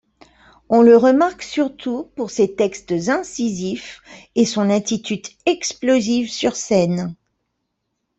[0.67, 4.01] On le remarque surtout pour ses textes incisifs
[4.33, 7.13] et son attitude explosive sur scène.